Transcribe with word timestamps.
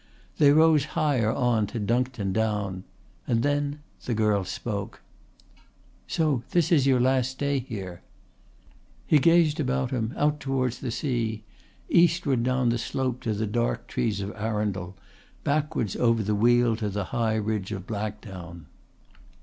They 0.39 0.51
rose 0.51 0.85
higher 0.97 1.31
on 1.31 1.67
to 1.67 1.79
Duncton 1.79 2.33
Down, 2.33 2.85
and 3.27 3.43
then 3.43 3.83
the 4.05 4.15
girl 4.15 4.43
spoke. 4.43 5.03
"So 6.07 6.41
this 6.49 6.71
is 6.71 6.87
your 6.87 6.99
last 6.99 7.37
day 7.37 7.59
here." 7.59 8.01
He 9.05 9.19
gazed 9.19 9.59
about 9.59 9.91
him 9.91 10.15
out 10.17 10.39
towards 10.39 10.79
the 10.79 10.89
sea, 10.89 11.43
eastwards 11.87 12.41
down 12.41 12.69
the 12.69 12.79
slope 12.79 13.21
to 13.21 13.33
the 13.35 13.45
dark 13.45 13.85
trees 13.85 14.21
of 14.21 14.33
Arundel, 14.35 14.97
backwards 15.43 15.95
over 15.95 16.23
the 16.23 16.33
weald 16.33 16.79
to 16.79 16.89
the 16.89 17.03
high 17.13 17.35
ridge 17.35 17.71
of 17.71 17.85
Blackdown. 17.85 18.65